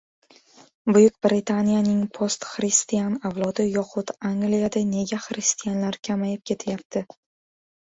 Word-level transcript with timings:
Buyuk 0.95 1.19
Britaniyaning 1.25 1.99
"post-xristian" 2.19 3.13
avlodi 3.31 3.67
yoxud 3.67 4.15
Angliyada 4.33 4.85
nega 4.95 5.23
xristianlar 5.29 6.01
kamayib 6.11 6.45
ketyapti? 6.53 7.07